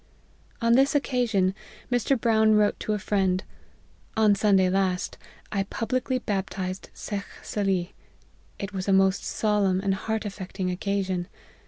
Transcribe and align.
On 0.63 0.73
this 0.73 0.95
occasion, 0.95 1.53
Mr. 1.91 2.19
Brown 2.19 2.55
wrote 2.55 2.79
to 2.79 2.93
a 2.93 2.97
friend:' 2.97 3.43
On 4.17 4.33
Sunday 4.33 4.67
last, 4.67 5.15
I 5.51 5.61
publicly 5.61 6.17
baptized 6.17 6.89
Shekh 6.95 7.27
Salih. 7.43 7.93
It 8.57 8.73
was 8.73 8.87
a 8.87 8.93
most 8.93 9.23
solemn 9.23 9.79
and 9.79 9.93
heart 9.93 10.25
affecting 10.25 10.71
occasion. 10.71 11.27